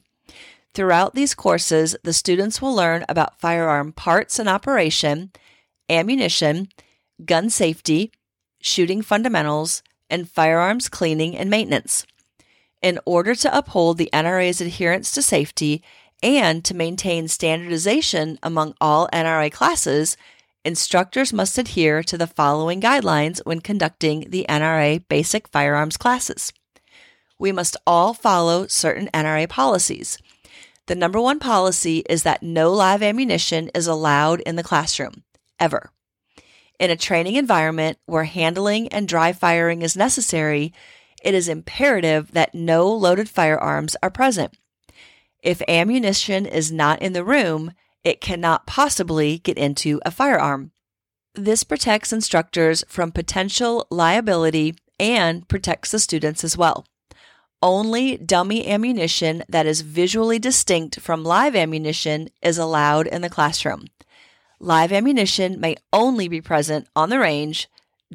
Throughout 0.74 1.14
these 1.14 1.36
courses, 1.36 1.96
the 2.02 2.12
students 2.12 2.60
will 2.60 2.74
learn 2.74 3.06
about 3.08 3.40
firearm 3.40 3.92
parts 3.92 4.40
and 4.40 4.50
operation, 4.50 5.32
ammunition, 5.92 6.70
gun 7.24 7.52
safety, 7.52 8.12
shooting 8.60 9.04
fundamentals, 9.04 9.84
and 10.10 10.28
firearms 10.28 10.90
cleaning 10.90 11.38
and 11.38 11.52
maintenance. 11.52 12.08
In 12.82 13.00
order 13.06 13.36
to 13.36 13.56
uphold 13.56 14.00
the 14.00 14.10
NRA's 14.12 14.60
adherence 14.60 15.12
to 15.12 15.22
safety 15.22 15.84
and 16.24 16.66
to 16.66 16.74
maintain 16.74 17.28
standardization 17.28 18.40
among 18.42 18.74
all 18.82 19.08
NRA 19.14 19.52
classes, 19.52 20.18
instructors 20.66 21.34
must 21.34 21.58
adhere 21.58 22.04
to 22.04 22.18
the 22.18 22.28
following 22.28 22.82
guidelines 22.82 23.40
when 23.46 23.60
conducting 23.60 24.30
the 24.30 24.46
NRA 24.48 25.08
basic 25.08 25.48
firearms 25.50 25.98
classes. 25.98 26.54
We 27.38 27.52
must 27.52 27.78
all 27.86 28.14
follow 28.14 28.68
certain 28.68 29.10
NRA 29.14 29.50
policies. 29.50 30.18
The 30.88 30.96
number 30.96 31.20
one 31.20 31.40
policy 31.40 32.04
is 32.10 32.24
that 32.24 32.44
no 32.44 32.72
live 32.72 33.02
ammunition 33.02 33.70
is 33.74 33.88
allowed 33.88 34.42
in 34.42 34.56
the 34.56 34.64
classroom, 34.64 35.24
ever. 35.60 35.92
In 36.80 36.90
a 36.90 36.98
training 36.98 37.36
environment 37.36 37.98
where 38.06 38.26
handling 38.26 38.88
and 38.90 39.08
dry 39.08 39.32
firing 39.32 39.82
is 39.82 39.96
necessary, 39.96 40.74
it 41.24 41.34
is 41.34 41.48
imperative 41.48 42.32
that 42.34 42.54
no 42.54 42.92
loaded 42.92 43.30
firearms 43.30 43.96
are 44.04 44.10
present. 44.10 44.58
If 45.42 45.62
ammunition 45.68 46.46
is 46.46 46.72
not 46.72 47.02
in 47.02 47.14
the 47.14 47.24
room, 47.24 47.74
it 48.04 48.22
cannot 48.22 48.68
possibly 48.68 49.40
get 49.40 49.58
into 49.58 50.00
a 50.06 50.12
firearm. 50.12 50.72
This 51.36 51.64
protects 51.64 52.14
instructors 52.14 52.84
from 52.88 53.12
potential 53.12 53.88
liability 53.90 54.76
and 55.00 55.48
protects 55.48 55.92
the 55.92 56.00
students 56.00 56.44
as 56.44 56.58
well. 56.58 56.86
Only 57.62 58.18
dummy 58.18 58.68
ammunition 58.68 59.44
that 59.48 59.66
is 59.66 59.82
visually 59.82 60.38
distinct 60.38 61.00
from 61.00 61.24
live 61.24 61.56
ammunition 61.56 62.28
is 62.42 62.58
allowed 62.58 63.08
in 63.08 63.22
the 63.22 63.30
classroom. 63.30 63.88
Live 64.60 64.92
ammunition 64.92 65.60
may 65.60 65.78
only 65.92 66.28
be 66.28 66.42
present 66.42 66.88
on 66.96 67.10
the 67.10 67.20
range 67.20 67.70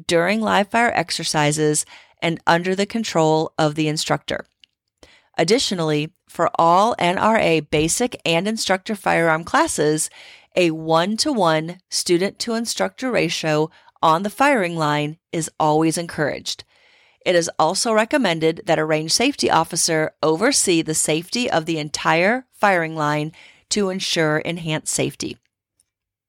during 0.07 0.39
live 0.39 0.69
fire 0.69 0.91
exercises 0.93 1.85
and 2.21 2.39
under 2.47 2.75
the 2.75 2.85
control 2.85 3.53
of 3.57 3.75
the 3.75 3.87
instructor. 3.87 4.45
Additionally, 5.39 6.11
for 6.27 6.51
all 6.55 6.97
NRA 6.97 7.67
basic 7.69 8.19
and 8.25 8.45
instructor 8.45 8.93
firearm 8.93 9.45
classes, 9.45 10.09
a 10.53 10.71
one 10.71 11.15
to 11.15 11.31
one 11.31 11.79
student 11.89 12.39
to 12.39 12.55
instructor 12.55 13.09
ratio 13.09 13.71
on 14.01 14.23
the 14.23 14.29
firing 14.29 14.75
line 14.75 15.17
is 15.31 15.49
always 15.57 15.97
encouraged. 15.97 16.65
It 17.25 17.35
is 17.35 17.49
also 17.57 17.93
recommended 17.93 18.63
that 18.65 18.79
a 18.79 18.83
range 18.83 19.13
safety 19.13 19.49
officer 19.49 20.11
oversee 20.21 20.81
the 20.81 20.93
safety 20.93 21.49
of 21.49 21.65
the 21.65 21.79
entire 21.79 22.45
firing 22.51 22.97
line 22.97 23.31
to 23.69 23.89
ensure 23.89 24.39
enhanced 24.39 24.93
safety. 24.93 25.37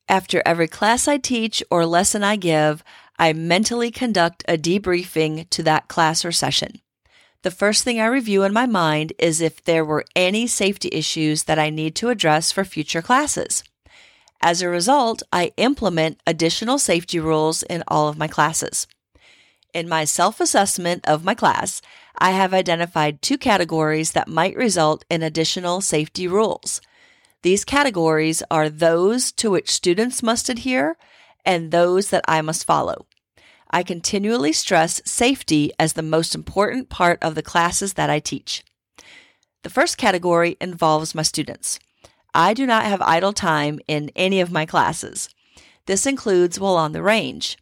After 0.09 0.41
every 0.47 0.69
class 0.69 1.09
I 1.09 1.17
teach 1.17 1.65
or 1.69 1.85
lesson 1.85 2.23
I 2.23 2.37
give, 2.37 2.85
I 3.19 3.33
mentally 3.33 3.91
conduct 3.91 4.45
a 4.47 4.57
debriefing 4.57 5.51
to 5.51 5.65
that 5.65 5.89
class 5.89 6.25
or 6.25 6.31
session 6.31 6.81
the 7.43 7.51
first 7.51 7.85
thing 7.85 8.01
I 8.01 8.07
review 8.07 8.43
in 8.43 8.53
my 8.53 8.67
mind 8.67 9.13
is 9.19 9.41
if 9.41 9.65
there 9.65 9.85
were 9.85 10.05
any 10.15 10.47
safety 10.47 10.91
issues 10.93 11.45
that 11.45 11.59
I 11.59 11.71
need 11.71 11.95
to 11.97 12.11
address 12.11 12.53
for 12.53 12.65
future 12.65 13.01
classes. 13.01 13.65
As 14.43 14.61
a 14.61 14.69
result, 14.69 15.23
I 15.33 15.53
implement 15.57 16.21
additional 16.27 16.79
safety 16.79 17.19
rules 17.19 17.63
in 17.63 17.83
all 17.89 18.09
of 18.09 18.19
my 18.19 18.29
classes. 18.29 18.87
In 19.73 19.89
my 19.89 20.05
self 20.05 20.41
assessment 20.41 21.07
of 21.07 21.25
my 21.25 21.35
class, 21.35 21.81
I 22.19 22.33
have 22.33 22.53
identified 22.53 23.23
two 23.23 23.39
categories 23.39 24.13
that 24.13 24.29
might 24.29 24.57
result 24.57 25.05
in 25.11 25.23
additional 25.23 25.81
safety 25.81 26.27
rules. 26.27 26.81
These 27.43 27.65
categories 27.65 28.43
are 28.51 28.69
those 28.69 29.33
to 29.33 29.51
which 29.51 29.71
students 29.71 30.23
must 30.23 30.51
adhere 30.51 30.97
and 31.45 31.71
those 31.71 32.11
that 32.11 32.25
I 32.29 32.43
must 32.43 32.67
follow. 32.67 33.07
I 33.71 33.85
continually 33.85 34.53
stress 34.53 35.01
safety 35.05 35.73
as 35.79 35.93
the 35.93 36.03
most 36.03 36.35
important 36.35 36.89
part 36.89 37.19
of 37.23 37.35
the 37.35 37.43
classes 37.43 37.95
that 37.95 38.11
I 38.11 38.19
teach. 38.19 38.65
The 39.63 39.71
first 39.71 39.97
category 39.97 40.57
involves 40.61 41.15
my 41.15 41.23
students. 41.23 41.79
I 42.35 42.53
do 42.53 42.67
not 42.67 42.85
have 42.85 43.03
idle 43.03 43.33
time 43.33 43.79
in 43.87 44.11
any 44.17 44.41
of 44.41 44.51
my 44.51 44.67
classes. 44.67 45.29
This 45.87 46.07
includes 46.07 46.59
while 46.59 46.77
on 46.77 46.93
the 46.93 47.03
range. 47.03 47.57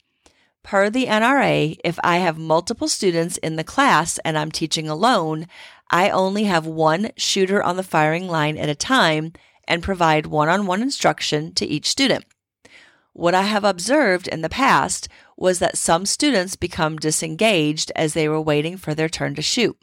Per 0.63 0.91
the 0.91 1.07
NRA, 1.07 1.77
if 1.85 1.99
I 2.03 2.19
have 2.19 2.39
multiple 2.39 2.89
students 2.89 3.37
in 3.39 3.57
the 3.57 3.65
class 3.65 4.19
and 4.19 4.37
I'm 4.37 4.51
teaching 4.51 4.89
alone, 4.89 5.47
I 5.91 6.11
only 6.11 6.45
have 6.45 6.67
one 6.67 7.11
shooter 7.17 7.63
on 7.63 7.77
the 7.77 7.83
firing 7.83 8.29
line 8.29 8.59
at 8.59 8.69
a 8.69 8.75
time 8.75 9.33
and 9.67 9.83
provide 9.83 10.27
one 10.27 10.49
on 10.49 10.67
one 10.67 10.83
instruction 10.83 11.55
to 11.55 11.67
each 11.67 11.89
student. 11.89 12.25
What 13.13 13.35
I 13.35 13.43
have 13.43 13.65
observed 13.65 14.29
in 14.29 14.43
the 14.43 14.49
past 14.49 15.09
was 15.39 15.61
that 15.61 15.79
some 15.79 16.05
students 16.05 16.57
become 16.57 16.97
disengaged 16.97 17.93
as 17.95 18.13
they 18.13 18.29
were 18.29 18.41
waiting 18.41 18.77
for 18.77 18.93
their 18.93 19.09
turn 19.09 19.37
to 19.37 19.43
shoot. 19.43 19.79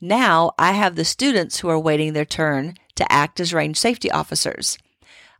Now 0.00 0.52
I 0.58 0.72
have 0.72 0.94
the 0.94 1.06
students 1.06 1.58
who 1.58 1.68
are 1.70 1.78
waiting 1.78 2.12
their 2.12 2.26
turn 2.26 2.74
to 2.96 3.10
act 3.10 3.40
as 3.40 3.54
range 3.54 3.78
safety 3.78 4.10
officers. 4.10 4.78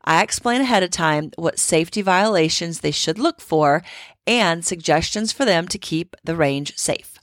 I 0.02 0.22
explain 0.22 0.62
ahead 0.62 0.82
of 0.82 0.90
time 0.90 1.30
what 1.36 1.58
safety 1.58 2.00
violations 2.00 2.80
they 2.80 2.90
should 2.90 3.18
look 3.18 3.40
for 3.42 3.82
and 4.26 4.64
suggestions 4.64 5.30
for 5.30 5.44
them 5.44 5.68
to 5.68 5.78
keep 5.78 6.16
the 6.24 6.34
range 6.34 6.76
safe. 6.78 7.18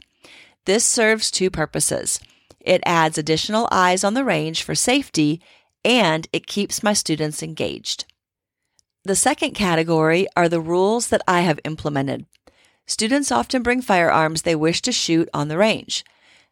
This 0.65 0.85
serves 0.85 1.31
two 1.31 1.49
purposes. 1.49 2.19
It 2.59 2.81
adds 2.85 3.17
additional 3.17 3.67
eyes 3.71 4.03
on 4.03 4.13
the 4.13 4.23
range 4.23 4.61
for 4.61 4.75
safety 4.75 5.41
and 5.83 6.27
it 6.31 6.47
keeps 6.47 6.83
my 6.83 6.93
students 6.93 7.41
engaged. 7.41 8.05
The 9.05 9.15
second 9.15 9.51
category 9.51 10.25
are 10.35 10.49
the 10.49 10.59
rules 10.59 11.09
that 11.09 11.21
I 11.27 11.41
have 11.41 11.59
implemented. 11.63 12.25
Students 12.87 13.31
often 13.31 13.61
bring 13.61 13.83
firearms 13.83 14.41
they 14.41 14.55
wish 14.55 14.81
to 14.81 14.91
shoot 14.91 15.29
on 15.31 15.47
the 15.47 15.59
range. 15.59 16.03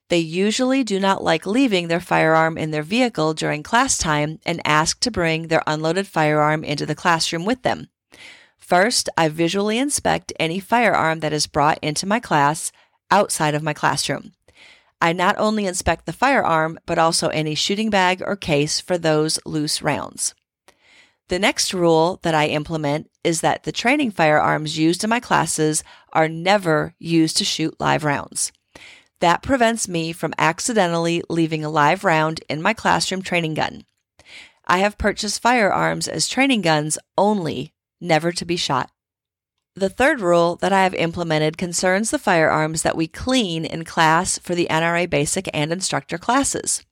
They 0.09 0.19
usually 0.19 0.83
do 0.83 0.99
not 0.99 1.23
like 1.23 1.47
leaving 1.47 1.87
their 1.87 1.99
firearm 1.99 2.59
in 2.59 2.69
their 2.69 2.83
vehicle 2.83 3.33
during 3.33 3.63
class 3.63 3.97
time 3.97 4.39
and 4.45 4.61
ask 4.65 4.99
to 4.99 5.09
bring 5.09 5.47
their 5.47 5.63
unloaded 5.65 6.05
firearm 6.05 6.63
into 6.63 6.85
the 6.85 6.93
classroom 6.93 7.43
with 7.43 7.63
them. 7.63 7.87
First, 8.59 9.09
I 9.17 9.29
visually 9.29 9.79
inspect 9.79 10.31
any 10.39 10.59
firearm 10.59 11.21
that 11.21 11.33
is 11.33 11.47
brought 11.47 11.79
into 11.81 12.05
my 12.05 12.19
class 12.19 12.71
outside 13.09 13.55
of 13.55 13.63
my 13.63 13.73
classroom. 13.73 14.33
I 15.01 15.11
not 15.11 15.35
only 15.39 15.65
inspect 15.65 16.05
the 16.05 16.13
firearm, 16.13 16.77
but 16.85 16.99
also 16.99 17.29
any 17.29 17.55
shooting 17.55 17.89
bag 17.89 18.21
or 18.23 18.35
case 18.35 18.79
for 18.79 18.99
those 18.99 19.39
loose 19.43 19.81
rounds. 19.81 20.35
The 21.29 21.39
next 21.39 21.73
rule 21.73 22.19
that 22.23 22.35
I 22.35 22.47
implement 22.47 23.09
is 23.23 23.41
that 23.41 23.63
the 23.63 23.71
training 23.71 24.11
firearms 24.11 24.77
used 24.77 25.03
in 25.03 25.09
my 25.09 25.19
classes 25.19 25.83
are 26.11 26.27
never 26.27 26.95
used 26.99 27.37
to 27.37 27.45
shoot 27.45 27.79
live 27.79 28.03
rounds. 28.03 28.51
That 29.21 29.41
prevents 29.41 29.87
me 29.87 30.11
from 30.11 30.33
accidentally 30.37 31.23
leaving 31.29 31.63
a 31.63 31.69
live 31.69 32.03
round 32.03 32.41
in 32.49 32.61
my 32.61 32.73
classroom 32.73 33.21
training 33.21 33.53
gun. 33.53 33.85
I 34.65 34.79
have 34.79 34.97
purchased 34.97 35.41
firearms 35.41 36.07
as 36.07 36.27
training 36.27 36.61
guns 36.61 36.97
only, 37.17 37.73
never 38.01 38.31
to 38.33 38.45
be 38.45 38.57
shot. 38.57 38.89
The 39.75 39.89
third 39.89 40.21
rule 40.21 40.57
that 40.57 40.73
I 40.73 40.83
have 40.83 40.93
implemented 40.93 41.57
concerns 41.57 42.11
the 42.11 42.19
firearms 42.19 42.83
that 42.83 42.97
we 42.97 43.07
clean 43.07 43.65
in 43.65 43.85
class 43.85 44.37
for 44.39 44.55
the 44.55 44.67
NRA 44.69 45.09
basic 45.09 45.49
and 45.53 45.71
instructor 45.71 46.17
classes. 46.17 46.85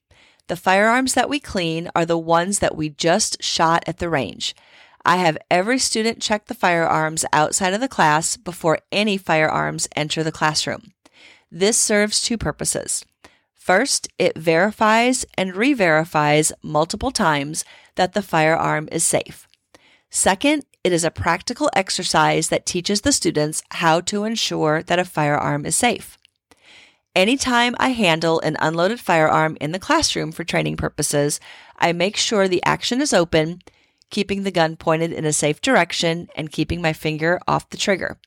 The 0.48 0.56
firearms 0.56 1.14
that 1.14 1.30
we 1.30 1.40
clean 1.40 1.90
are 1.96 2.06
the 2.06 2.18
ones 2.18 2.60
that 2.60 2.76
we 2.76 2.90
just 2.90 3.42
shot 3.42 3.84
at 3.88 4.00
the 4.00 4.10
range. 4.10 4.56
I 5.04 5.18
have 5.18 5.38
every 5.50 5.80
student 5.80 6.22
check 6.22 6.46
the 6.46 6.54
firearms 6.54 7.26
outside 7.34 7.74
of 7.74 7.82
the 7.82 7.88
class 7.88 8.38
before 8.38 8.80
any 8.92 9.18
firearms 9.18 9.88
enter 9.96 10.24
the 10.24 10.32
classroom. 10.32 10.94
This 11.52 11.78
serves 11.78 12.22
two 12.22 12.38
purposes. 12.38 13.06
First, 13.54 14.08
it 14.18 14.38
verifies 14.38 15.26
and 15.38 15.56
re 15.56 15.74
verifies 15.74 16.52
multiple 16.62 17.12
times 17.12 17.64
that 17.96 18.14
the 18.14 18.22
firearm 18.22 18.90
is 18.92 19.04
safe. 19.04 19.48
Second, 20.10 20.66
it 20.84 20.92
is 20.92 21.04
a 21.04 21.12
practical 21.12 21.70
exercise 21.74 22.50
that 22.50 22.66
teaches 22.66 23.02
the 23.02 23.12
students 23.12 23.64
how 23.70 24.02
to 24.02 24.24
ensure 24.24 24.82
that 24.84 25.00
a 25.00 25.06
firearm 25.06 25.66
is 25.66 25.76
safe. 25.76 26.18
Anytime 27.14 27.76
I 27.78 27.90
handle 27.90 28.40
an 28.40 28.56
unloaded 28.60 29.02
firearm 29.02 29.58
in 29.60 29.74
the 29.74 29.80
classroom 29.80 30.32
for 30.32 30.46
training 30.46 30.78
purposes, 30.78 31.42
I 31.78 31.92
make 31.92 32.16
sure 32.16 32.48
the 32.48 32.64
action 32.64 33.02
is 33.02 33.12
open, 33.12 33.62
keeping 34.10 34.44
the 34.44 34.52
gun 34.52 34.78
pointed 34.78 35.12
in 35.12 35.26
a 35.26 35.34
safe 35.34 35.60
direction 35.60 36.30
and 36.36 36.52
keeping 36.52 36.82
my 36.82 36.94
finger 36.94 37.42
off 37.50 37.70
the 37.70 37.78
trigger. 37.78 38.18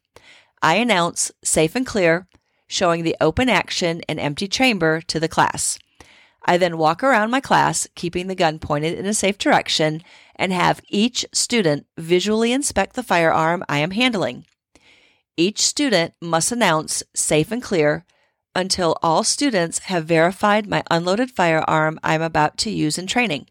I 0.61 0.75
announce 0.75 1.33
safe 1.43 1.75
and 1.75 1.87
clear, 1.87 2.29
showing 2.67 3.05
the 3.05 3.17
open 3.23 3.49
action 3.49 4.03
and 4.07 4.21
empty 4.21 4.49
chamber 4.49 5.01
to 5.03 5.19
the 5.19 5.29
class. 5.29 5.79
I 6.45 6.59
then 6.59 6.77
walk 6.77 7.03
around 7.03 7.31
my 7.31 7.41
class, 7.41 7.89
keeping 7.95 8.27
the 8.27 8.35
gun 8.35 8.59
pointed 8.59 8.99
in 8.99 9.07
a 9.07 9.15
safe 9.15 9.39
direction, 9.39 10.03
and 10.37 10.53
have 10.53 10.83
each 10.89 11.25
student 11.33 11.87
visually 11.97 12.53
inspect 12.53 12.97
the 12.97 13.03
firearm 13.03 13.65
I 13.67 13.79
am 13.79 13.93
handling. 13.93 14.45
Each 15.39 15.61
student 15.61 16.13
must 16.21 16.53
announce 16.53 17.03
safe 17.15 17.51
and 17.51 17.63
clear 17.63 18.05
until 18.55 18.97
all 19.03 19.25
students 19.25 19.81
have 19.81 20.07
verified 20.07 20.67
my 20.67 20.83
unloaded 20.91 21.31
firearm 21.31 21.99
I'm 22.03 22.23
about 22.23 22.57
to 22.59 22.71
use 22.71 22.99
in 22.99 23.07
training. 23.07 23.47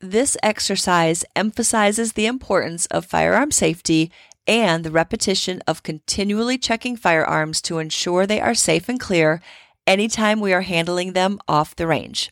This 0.00 0.36
exercise 0.42 1.24
emphasizes 1.34 2.12
the 2.12 2.26
importance 2.26 2.86
of 2.86 3.06
firearm 3.06 3.50
safety 3.50 4.10
and 4.46 4.84
the 4.84 4.90
repetition 4.90 5.62
of 5.66 5.82
continually 5.82 6.58
checking 6.58 6.96
firearms 6.96 7.62
to 7.62 7.78
ensure 7.78 8.26
they 8.26 8.40
are 8.40 8.54
safe 8.54 8.88
and 8.88 9.00
clear 9.00 9.40
anytime 9.86 10.40
we 10.40 10.52
are 10.52 10.62
handling 10.62 11.12
them 11.12 11.38
off 11.48 11.76
the 11.76 11.86
range. 11.86 12.30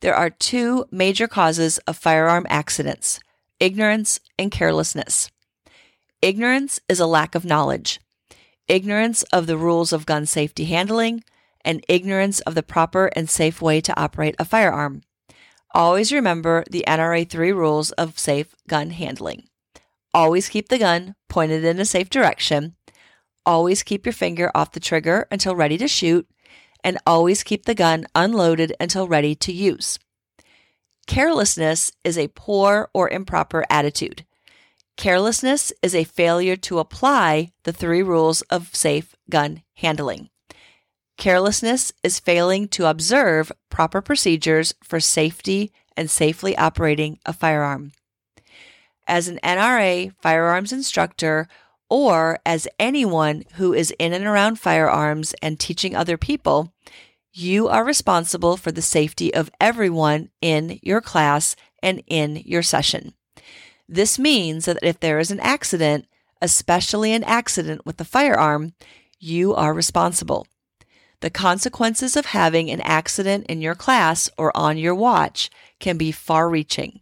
There 0.00 0.14
are 0.14 0.30
two 0.30 0.86
major 0.90 1.28
causes 1.28 1.78
of 1.78 1.96
firearm 1.96 2.46
accidents 2.48 3.20
ignorance 3.60 4.20
and 4.38 4.52
carelessness. 4.52 5.30
Ignorance 6.22 6.78
is 6.88 7.00
a 7.00 7.06
lack 7.06 7.34
of 7.34 7.44
knowledge 7.44 8.00
ignorance 8.68 9.22
of 9.24 9.46
the 9.46 9.58
rules 9.58 9.92
of 9.92 10.06
gun 10.06 10.26
safety 10.26 10.66
handling, 10.66 11.24
and 11.64 11.84
ignorance 11.88 12.40
of 12.40 12.54
the 12.54 12.62
proper 12.62 13.10
and 13.16 13.28
safe 13.28 13.60
way 13.60 13.80
to 13.80 14.00
operate 14.00 14.36
a 14.38 14.44
firearm. 14.44 15.02
Always 15.74 16.12
remember 16.12 16.64
the 16.70 16.84
NRA 16.86 17.28
3 17.28 17.52
rules 17.52 17.90
of 17.92 18.18
safe 18.18 18.54
gun 18.66 18.90
handling. 18.90 19.44
Always 20.14 20.48
keep 20.48 20.68
the 20.68 20.78
gun 20.78 21.14
pointed 21.28 21.64
in 21.64 21.78
a 21.78 21.84
safe 21.84 22.08
direction. 22.08 22.74
Always 23.44 23.82
keep 23.82 24.06
your 24.06 24.12
finger 24.12 24.50
off 24.54 24.72
the 24.72 24.80
trigger 24.80 25.26
until 25.30 25.54
ready 25.54 25.76
to 25.78 25.88
shoot. 25.88 26.26
And 26.82 26.96
always 27.06 27.42
keep 27.42 27.64
the 27.64 27.74
gun 27.74 28.06
unloaded 28.14 28.74
until 28.80 29.08
ready 29.08 29.34
to 29.34 29.52
use. 29.52 29.98
Carelessness 31.06 31.92
is 32.04 32.16
a 32.16 32.28
poor 32.28 32.88
or 32.94 33.08
improper 33.08 33.64
attitude. 33.68 34.24
Carelessness 34.98 35.72
is 35.80 35.94
a 35.94 36.02
failure 36.02 36.56
to 36.56 36.80
apply 36.80 37.52
the 37.62 37.72
three 37.72 38.02
rules 38.02 38.42
of 38.50 38.74
safe 38.74 39.14
gun 39.30 39.62
handling. 39.74 40.28
Carelessness 41.16 41.92
is 42.02 42.18
failing 42.18 42.66
to 42.66 42.86
observe 42.86 43.52
proper 43.70 44.02
procedures 44.02 44.74
for 44.82 44.98
safety 44.98 45.70
and 45.96 46.10
safely 46.10 46.58
operating 46.58 47.20
a 47.24 47.32
firearm. 47.32 47.92
As 49.06 49.28
an 49.28 49.38
NRA 49.44 50.14
firearms 50.20 50.72
instructor, 50.72 51.46
or 51.88 52.40
as 52.44 52.66
anyone 52.80 53.44
who 53.54 53.72
is 53.72 53.94
in 54.00 54.12
and 54.12 54.26
around 54.26 54.58
firearms 54.58 55.32
and 55.40 55.60
teaching 55.60 55.94
other 55.94 56.16
people, 56.16 56.72
you 57.32 57.68
are 57.68 57.84
responsible 57.84 58.56
for 58.56 58.72
the 58.72 58.82
safety 58.82 59.32
of 59.32 59.48
everyone 59.60 60.30
in 60.42 60.80
your 60.82 61.00
class 61.00 61.54
and 61.84 62.02
in 62.08 62.42
your 62.44 62.64
session. 62.64 63.14
This 63.88 64.18
means 64.18 64.66
that 64.66 64.78
if 64.82 65.00
there 65.00 65.18
is 65.18 65.30
an 65.30 65.40
accident, 65.40 66.06
especially 66.42 67.12
an 67.12 67.24
accident 67.24 67.86
with 67.86 68.00
a 68.00 68.04
firearm, 68.04 68.74
you 69.18 69.54
are 69.54 69.72
responsible. 69.72 70.46
The 71.20 71.30
consequences 71.30 72.16
of 72.16 72.26
having 72.26 72.70
an 72.70 72.80
accident 72.82 73.46
in 73.46 73.60
your 73.60 73.74
class 73.74 74.30
or 74.38 74.56
on 74.56 74.78
your 74.78 74.94
watch 74.94 75.50
can 75.80 75.96
be 75.96 76.12
far 76.12 76.48
reaching. 76.48 77.00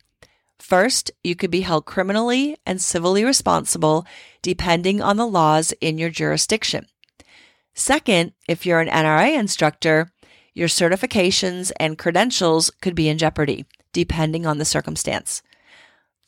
First, 0.58 1.10
you 1.22 1.36
could 1.36 1.50
be 1.50 1.60
held 1.60 1.84
criminally 1.84 2.56
and 2.64 2.80
civilly 2.80 3.24
responsible 3.24 4.06
depending 4.40 5.02
on 5.02 5.16
the 5.16 5.26
laws 5.26 5.72
in 5.80 5.98
your 5.98 6.08
jurisdiction. 6.10 6.86
Second, 7.74 8.32
if 8.48 8.64
you're 8.64 8.80
an 8.80 8.88
NRA 8.88 9.38
instructor, 9.38 10.10
your 10.54 10.68
certifications 10.68 11.70
and 11.78 11.98
credentials 11.98 12.70
could 12.80 12.94
be 12.94 13.10
in 13.10 13.18
jeopardy, 13.18 13.66
depending 13.92 14.46
on 14.46 14.56
the 14.56 14.64
circumstance. 14.64 15.42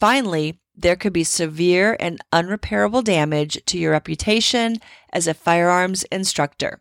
Finally, 0.01 0.61
there 0.77 0.97
could 0.97 1.13
be 1.13 1.25
severe 1.25 1.97
and 1.99 2.21
unrepairable 2.33 3.03
damage 3.03 3.61
to 3.67 3.79
your 3.79 3.93
reputation 3.93 4.77
as 5.13 5.27
a 5.27 5.35
firearms 5.35 6.05
instructor. 6.05 6.81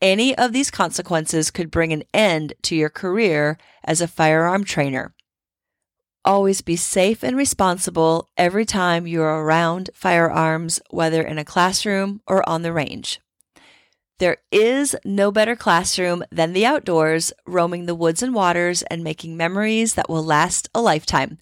Any 0.00 0.36
of 0.38 0.52
these 0.52 0.70
consequences 0.70 1.50
could 1.50 1.70
bring 1.70 1.92
an 1.92 2.04
end 2.14 2.54
to 2.62 2.76
your 2.76 2.90
career 2.90 3.58
as 3.82 4.00
a 4.00 4.06
firearm 4.06 4.62
trainer. 4.62 5.14
Always 6.24 6.60
be 6.60 6.76
safe 6.76 7.24
and 7.24 7.36
responsible 7.36 8.28
every 8.36 8.64
time 8.64 9.06
you're 9.06 9.42
around 9.42 9.90
firearms, 9.94 10.80
whether 10.90 11.22
in 11.22 11.38
a 11.38 11.44
classroom 11.44 12.20
or 12.28 12.48
on 12.48 12.62
the 12.62 12.72
range. 12.72 13.20
There 14.18 14.38
is 14.52 14.94
no 15.04 15.32
better 15.32 15.56
classroom 15.56 16.24
than 16.30 16.52
the 16.52 16.66
outdoors, 16.66 17.32
roaming 17.46 17.86
the 17.86 17.94
woods 17.94 18.22
and 18.22 18.34
waters 18.34 18.82
and 18.82 19.02
making 19.02 19.36
memories 19.36 19.94
that 19.94 20.10
will 20.10 20.24
last 20.24 20.68
a 20.74 20.80
lifetime. 20.80 21.38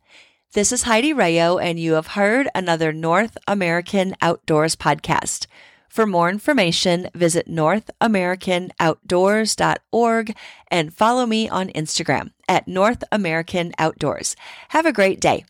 This 0.57 0.73
is 0.73 0.83
Heidi 0.85 1.13
Rayo, 1.13 1.59
and 1.59 1.79
you 1.79 1.93
have 1.93 2.07
heard 2.07 2.49
another 2.55 2.91
North 2.91 3.37
American 3.47 4.17
Outdoors 4.23 4.75
podcast. 4.75 5.47
For 5.91 6.07
more 6.07 6.31
information, 6.31 7.11
visit 7.15 7.47
NorthAmericanOutdoors.org 7.47 10.37
and 10.69 10.95
follow 10.95 11.27
me 11.27 11.49
on 11.51 11.69
Instagram 11.69 12.31
at 12.49 12.67
North 12.67 13.05
American 13.13 13.75
Outdoors. 13.79 14.35
Have 14.71 14.87
a 14.87 14.95
great 14.95 15.21
day. 15.21 15.45